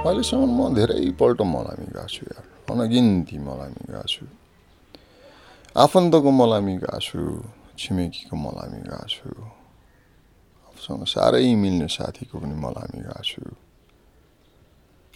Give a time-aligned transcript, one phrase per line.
[0.00, 4.24] अहिलेसम्म म धेरैपल्ट मलामी गएको छु यार। अनगिन्ती मलामी गएको छु।
[5.76, 7.20] आफन्तको मलामी गएको छु
[7.76, 9.28] छिमेकीको मलामी गएको छु।
[10.72, 13.44] आफूसँग साह्रै मिल्ने साथीको पनि मलामी गएको छु।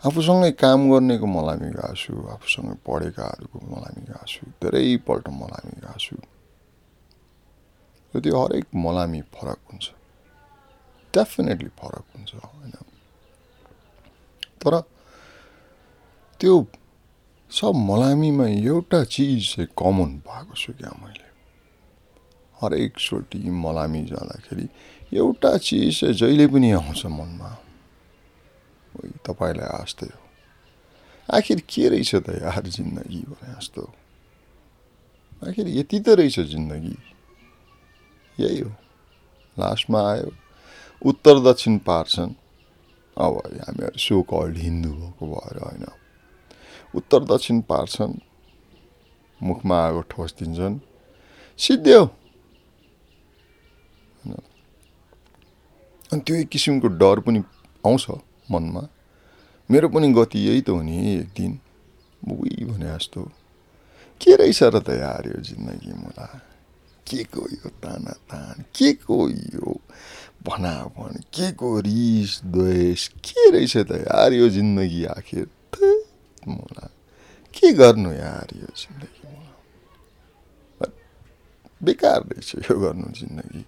[0.05, 6.17] आफूसँगै काम गर्नेको मलामी गएको छु आफूसँगै पढेकाहरूको मलामी गएको छु धेरैपल्ट मलामी गएको छु।
[8.15, 9.87] त्यो हरेक मलामी फरक हुन्छ।
[11.15, 12.94] डेफिनेटली फरक हुन्छ होइन?
[14.65, 14.81] तर
[16.41, 16.67] त्यो
[17.51, 21.25] सब मलामीमा एउटा चिज चाहिँ कमन पाएको छु क्या मैले।
[22.63, 24.69] हरेकचोटि मलामी जाँदाखेरि
[25.19, 27.59] एउटा चिज चाहिँ जहिले पनि आउँछ मनमा।
[29.27, 30.21] तपाईँलाई आस्तै हो।
[31.37, 33.95] आखिर के रहेछ त यार जिन्दगी भने जस्तो?
[35.49, 36.97] आखिर यति त रहेछ जिन्दगी।
[38.41, 38.71] यही हो।
[39.59, 40.31] लास्टमा आयो।
[41.05, 42.44] उत्तर दक्षिण पार्छन्।
[43.19, 45.85] अब हामीहरू सो कल्ड हिन्दू भएको भएर होइन।
[46.95, 48.15] उत्तर दक्षिण पार्छन्
[49.43, 50.79] मुखमा आगो ठोसिदिन्छन्।
[51.59, 52.05] सिद्धियो
[56.13, 57.41] अनि त्यो किसिमको डर पनि
[57.87, 58.07] आउँछ
[58.51, 58.89] मनमा।
[59.71, 61.59] मेरो पनि गति यही त हो नि एक दिन।
[62.23, 63.23] उही भने जस्तो।
[64.21, 66.39] के रहेछ र त यार यो जिन्दगी मलाई
[67.07, 69.81] के को यो ताना तान के को यो
[70.43, 75.49] भनाभन के को रिस द्वेष के रहेछ त यार यो जिन्दगी आखिर?
[77.55, 79.25] के गर्नु यार यो जिन्दगी
[81.83, 83.65] बेकार रहेछ यो गर्नु जिन्दगी।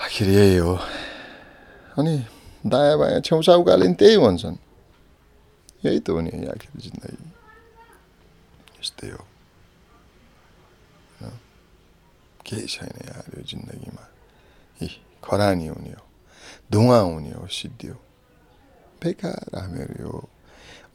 [0.00, 0.74] आखिर यही हो।
[1.98, 2.24] अनि
[2.66, 4.56] दायाँ बायाँ छेउछाउकाले पनि त्यही भन्छन्।
[5.84, 7.28] यही त हो नि आखिर जिन्दगी।
[8.80, 9.26] यस्तै हो।
[12.46, 14.15] केही छैन यार यो जिन्दगीमा।
[14.80, 14.88] हि
[15.24, 16.04] खरानी हुने हो
[16.72, 17.94] धुवा हुने हो सिद्धियो
[19.02, 20.12] बेकार हामीहरू यो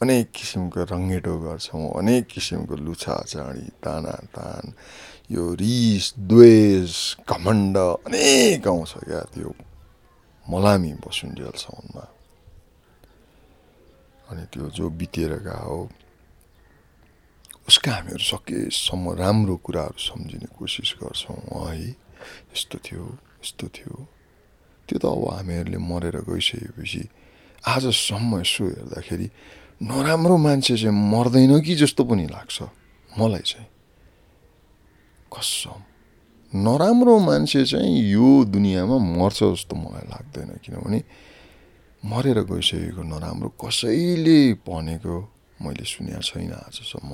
[0.01, 4.73] अनेक किसिमको रङ्गेटो गर्छौँ अनेक किसिमको लुछा चाँडी ताना तान
[5.29, 6.93] यो रिस द्वेष
[7.23, 9.53] घमण्ड अनेक आउँछ क्या त्यो
[10.45, 12.05] मलामी बसुन्जेलसम्ममा
[14.27, 15.77] अनि त्यो जो बितेर गयो
[17.69, 21.37] उसका हामीहरू सकेसम्म राम्रो कुराहरू सम्झिने कोसिस गर्छौँ
[21.69, 21.77] है
[22.51, 23.05] यस्तो थियो
[23.41, 24.07] यस्तो थियो।
[24.89, 27.09] त्यो त अब हामीहरूले मरेर गइसकेपछि
[27.67, 29.27] आजसम्म यसो हेर्दाखेरि
[29.81, 32.61] नराम्रो मान्छे चाहिँ मर्दैन कि जस्तो पनि लाग्छ
[33.17, 33.67] मलाई चाहिँ।
[35.33, 35.79] कसम।
[36.55, 40.99] नराम्रो मान्छे चाहिँ यो दुनियाँमा मर्छ जस्तो मलाई लाग्दैन किनभने
[42.05, 45.15] मरेर गइसकेको नराम्रो कसैले भनेको
[45.61, 47.11] मैले सुनेको छैन आजसम्म।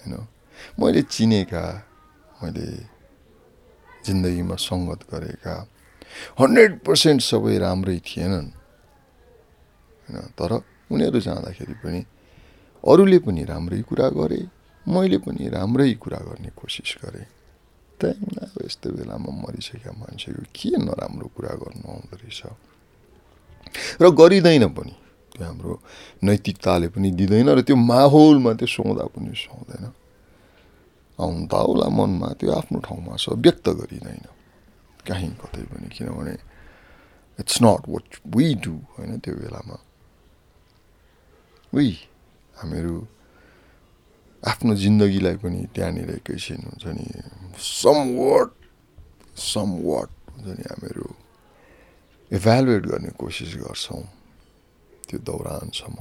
[0.00, 0.26] होइन?
[0.80, 1.64] मैले चिनेका
[2.42, 2.66] मैले
[4.06, 5.54] जिन्दगीमा सङ्गत गरेका।
[6.40, 8.48] हन्ड्रेड पर्सेन्ट सबै राम्रै थिएनन्।
[10.08, 10.52] होइन तर
[10.90, 12.00] उनीहरू जाँदाखेरि पनि
[12.84, 14.40] अरूले पनि राम्रै कुरा गरे
[14.88, 17.26] मैले पनि राम्रै कुरा गर्ने कोसिस गरेँ।
[18.00, 22.40] त्यहाँदेखि अब यस्तो बेलामा मरिसकेका मान्छेको के नराम्रो कुरा गर्नु आउँदो रहेछ।
[24.02, 24.94] र गरिँदैन पनि।
[25.30, 25.74] त्यो हाम्रो
[26.24, 29.84] नैतिकताले पनि दिँदैन र त्यो माहौलमा त्यो सुहाउँदा पनि सुहाउँदैन
[31.20, 34.24] आउनु त आउला मनमा त्यो आफ्नो ठाउँमा छ व्यक्त गरिँदैन।
[35.06, 36.34] काहीँ कतै पनि किनभने
[37.38, 39.76] it's not what we do होइन त्यो बेलामा।
[41.72, 41.92] उही
[42.58, 42.96] हामीहरू
[44.42, 47.06] आफ्नो जिन्दगीलाई पनि त्यहाँनिर एकैछिन हुन्छ नि
[47.60, 48.50] सम वाट
[49.36, 51.06] सम वाट हुन्छ नि हामीहरू
[52.30, 54.02] इभ्यालुएट गर्ने कोसिस गर्छौँ
[55.08, 55.98] त्यो दौरानसम्म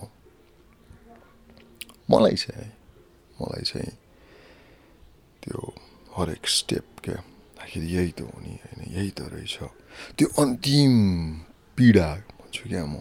[2.11, 2.71] मलाई चाहिँ
[3.39, 3.91] मलाई चाहिँ
[5.43, 5.59] त्यो
[6.17, 7.19] हरेक स्टेप क्या
[7.63, 9.57] आखिर यही त हो नि होइन यही त रहेछ।
[10.17, 10.93] त्यो अन्तिम
[11.77, 12.09] पीडा
[12.39, 12.95] भन्छु क्या म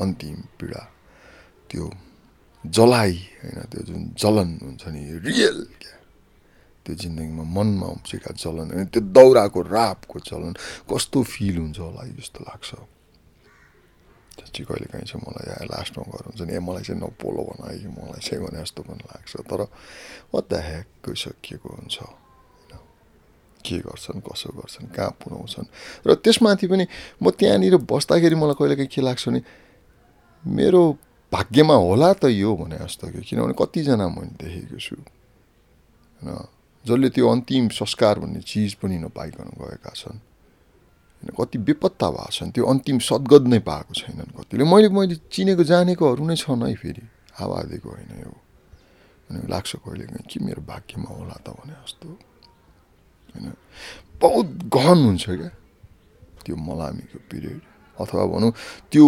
[0.00, 0.82] अन्तिम पीडा।
[1.70, 1.84] त्यो
[2.64, 5.96] जलाइ होइन त्यो जुन जलन हुन्छ नि रियल क्या।
[6.84, 10.52] त्यो जिन्दगीमा मनमा उम्सेका जलन होइन त्यो दाउराको रापको चलन
[10.90, 12.70] कस्तो फिल हुन्छ होला जस्तो लाग्छ।
[14.48, 17.60] साँच्ची कहिले काहीँ चाहिँ मलाई यहाँ लास्टमा गएर हुन्छ नि ए मलाई चाहिँ नपोलो भन
[17.68, 19.60] कि मलाई चाहिँ भने जस्तो पनि लाग्छ। तर
[20.32, 22.72] द ह्याक गइसकिएको हुन्छ होइन
[23.60, 25.68] के गर्छन् कसो गर्छन् कहाँ पुऱ्याउँछन्?
[26.08, 26.84] र त्यसमाथि पनि
[27.20, 29.40] म त्यहाँनिर बस्दाखेरि मलाई कहिले काहीँ के लाग्छ भने
[30.48, 30.82] मेरो
[31.32, 36.28] भाग्यमा होला त यो भने जस्तो कि किनभने कतिजना मैले देखेको छु होइन?
[36.88, 40.24] जसले त्यो अन्तिम संस्कार भन्ने चिज पनि नपाइकन गएका छन्।
[41.18, 45.64] होइन कति बेपत्ता भएको छन् त्यो अन्तिम सद्गत नै पाएको छैनन् कतिले। मैले मैले चिनेको
[45.64, 47.02] जानेकोहरू नै छन् है फेरि
[47.38, 48.34] हावा दिएको होइन यो।
[49.30, 51.48] अनि लाग्छ कहिले काहीँ के मेरो भाग्यमा होला त?
[51.58, 52.08] भने जस्तो।
[53.34, 53.46] होइन
[54.22, 55.50] बहुत गहन हुन्छ क्या
[56.44, 57.60] त्यो मलामीको पिरियड।
[57.98, 58.52] अथवा भनौँ
[58.92, 59.04] त्यो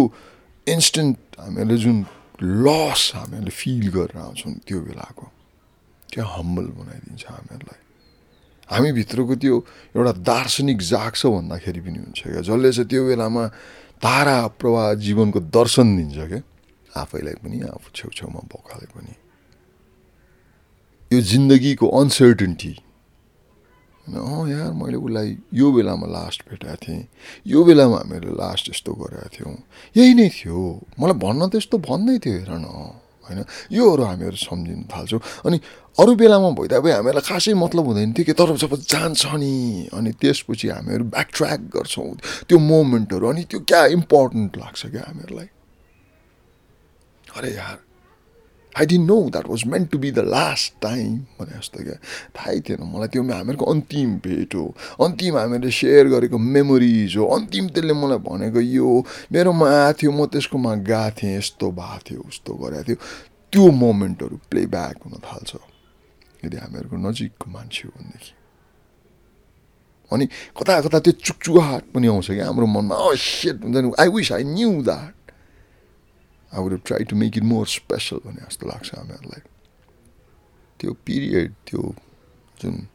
[0.67, 1.97] इन्स्टेन्ट हामीहरूले जुन
[2.43, 5.25] लस हामीहरूले फिल गरेर आउँछौँ त्यो बेलाको
[6.11, 7.81] त्यो हम्बल बनाइदिन्छ हामीहरूलाई।
[8.71, 9.55] हामीभित्रको त्यो
[9.95, 13.43] एउटा दार्शनिक जाग्छ भन्दाखेरि पनि हुन्छ क्या। जसले चाहिँ त्यो बेलामा
[13.99, 16.41] तारा प्रवाह जीवनको दर्शन दिन्छ क्या।
[17.01, 19.13] आफैलाई पनि आफू छेउछेउमा बोकाले पनि।
[21.11, 22.73] यो जिन्दगीको अनसर्टेन्टी
[24.01, 27.05] अँ यार मैले उसलाई यो बेलामा लास्ट भेटाएको थिएँ।
[27.47, 29.55] यो बेलामा हामीले लास्ट यस्तो गरेका थियौँ।
[29.95, 30.57] यही नै थियो।
[30.99, 32.67] मलाई भन्न त यस्तो भन्दै थियो हेर न।
[33.27, 33.45] होइन?
[33.71, 35.57] योहरू हामीहरू सम्झिनु थाल्छौँ। अनि
[35.99, 39.53] अरू बेलामा भइदा भए हामीहरूलाई खासै मतलब हुँदैन थियो कि तर जब जान्छ नि
[39.93, 42.15] अनि त्यसपछि हामीहरू ब्याक ट्र्याक गर्छौँ।
[42.49, 45.49] त्यो मोमेन्टहरू अनि त्यो क्या इम्पोर्टेन्ट लाग्छ क्या हामीहरूलाई?
[47.37, 47.77] अरे यार
[48.75, 51.95] I didn't know that was meant to be the last time भने जस्तो क्या
[52.35, 54.65] थाहै थिएन मलाई त्यो हामीहरूको अन्तिम भेट हो
[54.99, 58.93] अन्तिम हामीले सेयर गरेको मेमोरिज हो अन्तिम त्यसले मलाई भनेको यो
[59.31, 62.97] मेरोमा आएको थियो म त्यसकोमा गएको थिएँ यस्तो भएको थियो उस्तो गरेको थियो
[63.53, 65.51] त्यो मोमेन्टहरू प्ले ब्याक हुन थाल्छ
[66.43, 68.33] यदि हामीहरूको नजिकको मान्छे हो भनेदेखि
[70.11, 70.25] अनि
[70.55, 74.43] कता कता त्यो चुकचुहाट पनि आउँछ क्या हाम्रो मनमा सेट हुन्छ नि I wish I
[74.49, 75.13] knew that
[76.53, 79.41] I would try to make it more special भने जस्तो लाग्छ हामीहरूलाई
[80.79, 81.81] त्यो पिरियड त्यो
[82.61, 82.87] जुन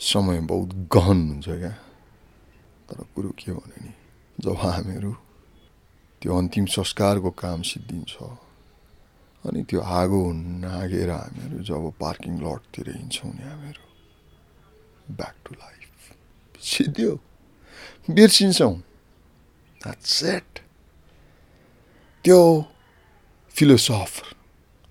[0.00, 1.70] समय बहुत गहन हुन्छ क्या?
[2.88, 3.92] तर कुरो के भने नि
[4.40, 5.12] जब हामीहरू
[6.22, 8.14] त्यो अन्तिम संस्कारको काम सिद्धिन्छ
[9.44, 13.84] अनि त्यो आगो नागेर हामीहरू जब पार्किङ लटतिर हिँड्छौँ नि हामीहरू
[15.16, 15.88] ब्याक टु लाइफ
[16.62, 17.12] सिद्धियो।
[18.10, 18.74] बिर्सिन्छौँ।
[20.04, 20.58] सेट
[22.24, 22.40] त्यो
[23.56, 24.26] फिलोसफर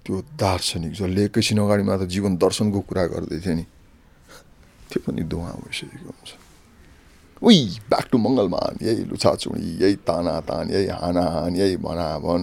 [0.05, 3.65] त्यो दार्शनिक जसले एकैछिन अगाडि मात्र जीवन दर्शनको कुरा गर्दै थियो नि
[4.89, 6.29] त्यो पनि धुवा भइसकेको हुन्छ।
[7.41, 7.59] उही
[7.89, 12.41] ब्याक टु मङ्गलमान यही लुछाचुडी यही तानातान यही हानाहान यही भनाभन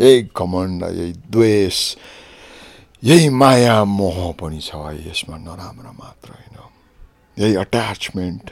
[0.00, 1.78] यही घमण्ड यही द्वेष
[3.02, 4.70] यही माया मोह पनि छ
[5.08, 6.56] यसमा नराम्रो मात्र होइन।
[7.36, 8.50] यही अट्याचमेन्ट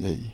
[0.00, 0.30] यही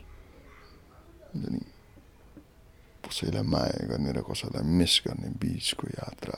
[3.09, 6.37] कसैलाई माया गर्ने र कसैलाई मिस गर्ने बिचको यात्रा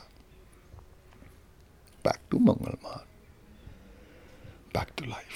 [2.06, 3.04] back to Mangalman
[4.74, 5.36] back to life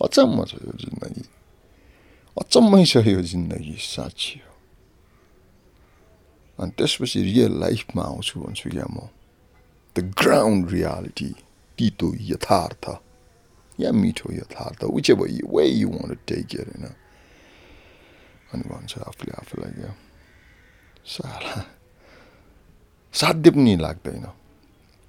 [0.00, 1.24] अचम्म छ यो जिन्दगी
[2.36, 4.54] अचम्मै छ यो जिन्दगी साँच्ची हो
[6.58, 9.08] अनि त्यसपछि रियल लाइफमा आउँछु भन्छु क्या म
[9.96, 11.30] द ग्राउन्ड रियालिटी
[11.78, 12.84] तितो यथार्थ
[13.78, 16.94] या मिठो यथार्थ whichever way you want take care होइन
[18.52, 19.92] अनि भन्छ आफूले आफूलाई क्या
[21.06, 21.56] साला
[23.14, 24.26] साध्य पनि लाग्दैन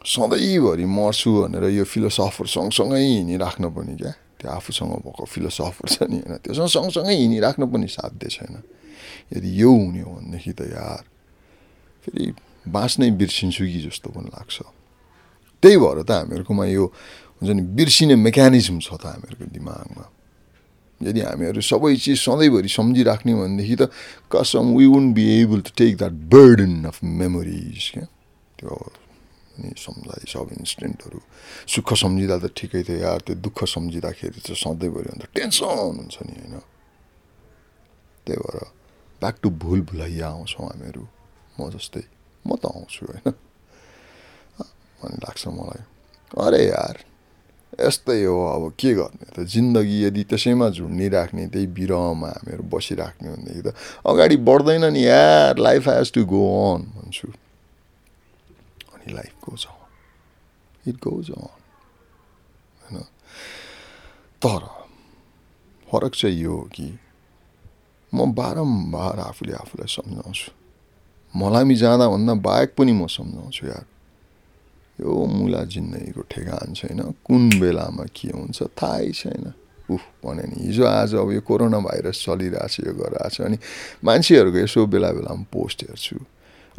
[0.05, 6.17] सधैँभरि मर्छु भनेर यो फिलोसफर सँगसँगै हिँडिराख्नु पनि क्या त्यो आफूसँग भएको फिलोसफर छ नि
[6.19, 8.55] होइन त्योसँग सँगसँगै हिँडिराख्नु पनि साध्य छैन
[9.33, 11.03] यदि यो हुने हो भनेदेखि त यार
[12.05, 12.25] फेरि
[12.65, 14.57] बाँच्नै बिर्सिन्छु कि जस्तो पनि लाग्छ
[15.63, 16.85] त्यही भएर त हामीहरूकोमा यो
[17.37, 20.03] हुन्छ नि बिर्सिने मेकानिजम छ त हामीहरूको दिमागमा
[21.01, 23.83] यदि हामीहरू सबै चिज सधैँभरि सम्झिराख्ने भनेदेखि त
[24.33, 28.05] कसम we won't be able to take that burden of memories क्या?
[28.59, 28.69] त्यो
[29.57, 31.19] अनि सम्झाइ सब इन्सिडेन्टहरू
[31.67, 36.33] सुख सम्झिँदा त ठिकै थियो यार त्यो दुःख सम्झिँदाखेरि चाहिँ सधैँभरि अन्त टेन्सन हुन्छ नि
[36.33, 36.55] होइन?
[38.25, 38.57] त्यही भएर
[39.21, 41.03] ब्याक टु भुल भुलैया आउँछौँ हामीहरू।
[41.57, 42.03] म जस्तै
[42.45, 43.33] म त आउँछु होइन?
[44.97, 45.81] भन्ने लाग्छ मलाई।
[46.37, 46.95] अरे यार!
[47.75, 49.45] यस्तै हो अब के गर्ने त?
[49.45, 53.73] जिन्दगी यदि त्यसैमा झुन्डिराख्ने त्यही बिरहमा हामीहरू बसिराख्ने भनेदेखि त
[54.07, 56.41] अगाडि बढ्दैन नि यार life has to go
[56.73, 57.27] on भन्छु।
[58.93, 63.03] अनि life goes on it goes on होइन?
[64.41, 64.61] तर
[65.87, 66.87] फरक चाहिँ यो हो कि
[68.13, 70.51] म बारम्बार आफूले आफूलाई सम्झाउँछु।
[71.37, 73.85] मलाई जाँदाभन्दा बाहेक पनि म सम्झाउँछु यार।
[75.01, 79.53] यो मुला जिन्दगीको ठेगान छैन कुन बेलामा के हुन्छ थाहै छैन।
[79.87, 83.57] उफ भने नि हिजो आज अब यो कोरोना भाइरस चलिरहेछ यो गरिरहेछ अनि
[84.03, 86.17] मान्छेहरूको यसो बेला बेलामा पोस्ट हेर्छु।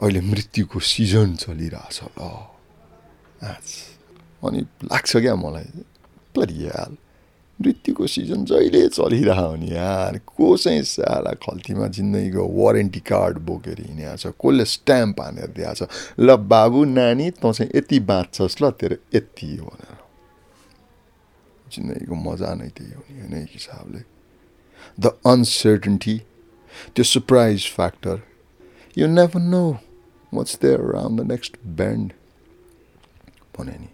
[0.02, 2.20] अहिले मृत्युको सिजन चलिरहेछ ल।
[4.44, 4.60] अनि
[4.92, 5.70] लाग्छ क्या मलाई।
[6.36, 6.92] परिहाल
[7.60, 14.16] मृत्युको सिजन जहिले चलिरह नि यार। को चाहिँ साला खल्तीमा जिन्दगीको वारेन्टी कार्ड बोकेर हिँडेको
[14.16, 15.88] छ कसले स्ट्याम्प हानेर दिएको छ।
[16.20, 19.96] ल बाबु नानी तँ चाहिँ यति बाँच्छस् ल तेरो यति हो भनेर
[21.72, 24.00] जिन्दगीको मजा नै त्यही हो नि होइन एक हिसाबले?
[25.00, 26.16] द अनसर्टन्टी
[26.94, 28.22] त्यो surprise factor
[28.96, 29.64] you never know
[30.32, 32.12] what's there around the next bend
[33.58, 33.88] भने नि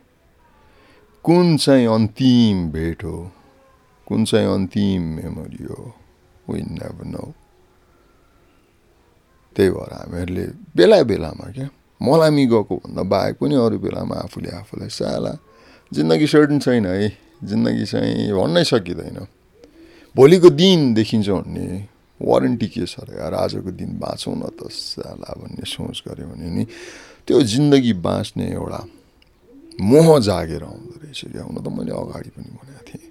[1.24, 3.16] कुन चाहिँ अन्तिम भेट हो?
[4.06, 5.82] कुन चाहिँ अन्तिम मेमोरी हो
[6.48, 7.24] वी नेभर नो
[9.56, 10.44] त्यही भएर हामीहरूले
[10.76, 11.68] बेला बेलामा क्या
[12.00, 15.32] मलामी गएको भन्दा बाहेक पनि अरू बेलामा आफूले आफूलाई साला
[15.92, 17.08] जिन्दगी सर्टन छैन है
[17.42, 19.18] जिन्दगी चाहिँ भन्नै सकिँदैन
[20.14, 21.66] भोलिको दिन देखिन्छ भन्ने
[22.20, 26.48] वारेन्टी के छ र यार आजको दिन बाँचौँ न त साला भन्ने सोच गऱ्यो भने
[26.50, 26.64] नि
[27.26, 28.80] त्यो जिन्दगी बाँच्ने एउटा
[29.82, 33.03] मोह जागेर आउँदो रहेछ क्या हुन त मैले अगाडि पनि भनेको थिएँ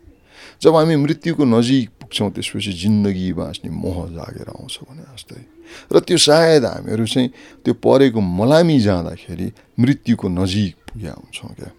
[0.64, 5.44] जब हामी मृत्युको नजिक पुग्छौँ त्यसपछि जिन्दगी बाँच्ने मोह जागेर आउँछ भने जस्तै।
[5.92, 7.30] र त्यो सायद हामीहरू चाहिँ
[7.68, 9.48] त्यो परेको मलामी जाँदाखेरि
[9.80, 11.72] मृत्युको नजिक पुगेका हुन्छौँ क्या।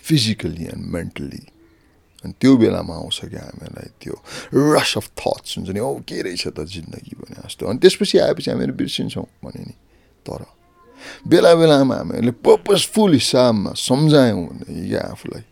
[0.00, 1.44] फिजिकल्ली एन्ड मेन्टल्ली
[2.24, 4.14] अनि त्यो बेलामा आउँछ क्या हामीहरूलाई त्यो
[4.52, 7.12] रस अफ थट्स हुन्छ नि औ के रहेछ त जिन्दगी?
[7.20, 9.76] भने जस्तो। अनि त्यसपछि आएपछि हामीहरू बिर्सिन्छौँ भने नि।
[10.24, 10.44] तर
[11.28, 15.44] बेला बेलामा हामीहरूले पर्पजफुल हिसाबमा सम्झायौँ भनेदेखि क्या आफूलाई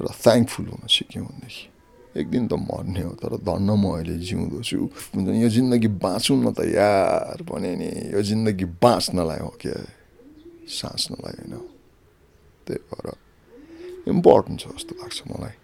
[0.00, 1.73] र थ्याङ्कफुल हुन सिक्यौँ भनेदेखि।
[2.14, 6.38] एक दिन त मर्ने हो तर धन्न म अहिले जिउँदो छु हुन्छ यो जिन्दगी बाँचौँ
[6.38, 9.74] न त यार भने नि यो जिन्दगी बाँच्नलाई हो क्या
[10.70, 11.54] साँच्नलाई होइन।
[12.66, 13.06] त्यही भएर
[14.08, 15.54] इम्पोर्टेन्ट छ जस्तो लाग्छ मलाई।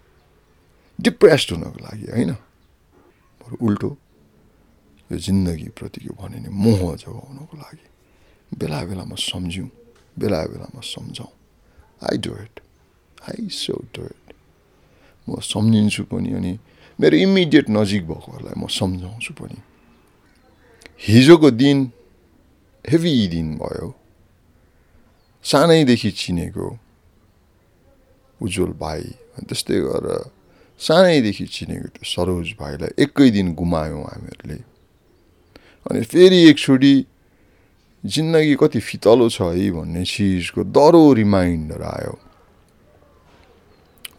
[0.99, 2.31] डिप्रेस्ड हुनको लागि होइन।
[3.41, 3.89] बरु उल्टो
[5.09, 7.87] यो जिन्दगीप्रतिको भने नि मोह जोगाउनको लागि।
[8.59, 9.69] बेला बेलामा सम्झौँ
[10.19, 11.31] बेला बेलामा सम्झौँ
[12.03, 12.59] I do it
[13.29, 14.25] I so do it
[15.31, 16.53] म सम्झिन्छु पनि अनि
[16.99, 19.57] मेरो इमिडिएट नजिक भएकोहरूलाई म सम्झाउँछु पनि।
[21.07, 21.77] हिजोको दिन
[22.85, 23.87] हेभी दिन भयो।
[25.45, 26.67] सानैदेखि चिनेको
[28.41, 29.01] उज्जवल भाइ
[29.47, 30.29] त्यस्तै गरेर
[30.81, 34.57] सानैदेखि चिनेको त्यो सरोज भाइलाई एकै दिन गुमायौँ हामीहरूले।
[35.85, 36.93] अनि फेरि एकचोटि
[38.03, 42.13] जिन्दगी कति फितलो छ है भन्ने चिजको दह्रो रिमाइन्डर आयो।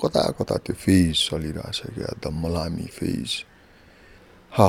[0.03, 3.31] कता कता त्यो फेज चलिरहेछ क्या मलामी फेज।
[4.53, 4.69] हा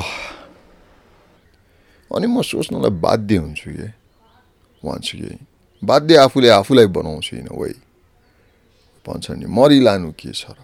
[2.12, 3.90] अनि म सोच्नलाई बाध्य हुन्छु कि?
[4.84, 5.32] भन्छु कि
[5.82, 7.74] बाध्य आफूले आफूलाई बनाउँछु होइन वै
[9.06, 10.60] भन्छ नि मरिलानु के छ र?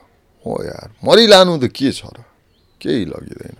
[0.45, 2.23] हो यार मरिलानु त के छ र?
[2.81, 3.57] केही लगिँदैन।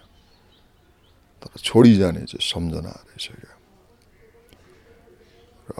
[1.42, 3.54] तर छोडिजाने चाहिँ सम्झना रहेछ क्या।
[5.70, 5.80] र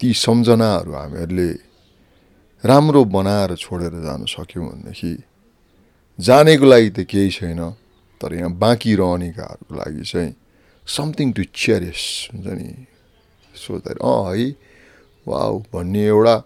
[0.00, 1.48] ती सम्झनाहरू हामीहरूले
[2.64, 5.12] राम्रो बनाएर छोडेर जानु सक्यौँ भनेदेखि
[6.18, 7.60] जानेको लागि त केही छैन
[8.20, 10.32] तर यहाँ बाँकी रहनेकाहरूको लागि चाहिँ
[10.86, 12.02] समथिङ टु चेरिस
[12.32, 12.68] हुन्छ नि।
[13.54, 14.46] सोच्दाखेरि अँ है
[15.26, 16.36] वाउ भन्ने एउटा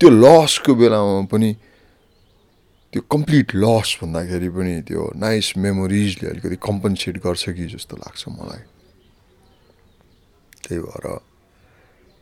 [0.00, 1.50] त्यो लसको बेलामा पनि
[2.92, 8.62] त्यो कम्प्लिट लस भन्दाखेरि पनि त्यो नाइस मेमोरिजले अलिकति कम्पन्सेट गर्छ कि जस्तो लाग्छ मलाई।
[10.64, 11.06] त्यही भएर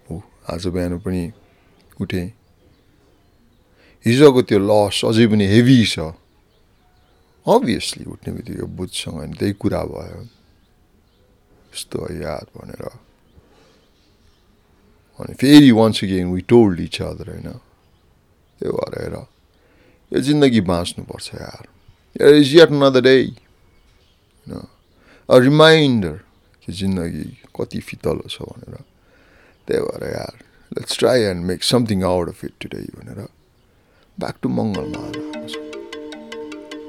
[0.06, 0.14] हो
[0.50, 1.22] आज बिहान पनि
[2.00, 2.26] उठेँ
[4.04, 5.98] हिजोको त्यो लस अझै पनि हेभी छ
[7.46, 10.20] अभियसली उठ्ने बित्तिकै बुझ्छौँ अनि त्यही कुरा भयो
[11.72, 12.82] यस्तो याद भनेर
[15.20, 17.48] अनि फेरि once again we told each other होइन
[18.60, 19.16] त्यो भएर हेर
[20.12, 21.64] यो जिन्दगी बाँच्नुपर्छ यार
[22.34, 24.52] इज यट नदर डे होइन
[25.28, 26.16] अ रिमाइन्डर
[26.62, 27.26] कि जिन्दगी
[27.56, 28.76] कति फितलो छ भनेर
[29.68, 30.34] त्यही भएर यार
[30.72, 33.26] let's try and make something out of it today भनेर
[34.18, 35.22] back to Mangalmara.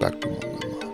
[0.02, 0.89] Back to Mangalmara.